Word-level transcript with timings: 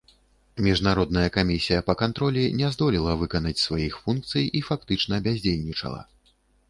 Міжнародная 0.67 1.25
камісія 1.35 1.79
па 1.89 1.93
кантролі 2.01 2.43
не 2.61 2.71
здолела 2.75 3.11
выканаць 3.21 3.59
сваіх 3.67 4.01
функцый 4.07 4.43
і 4.61 4.63
фактычна 4.71 5.23
бяздзейнічала. 5.29 6.01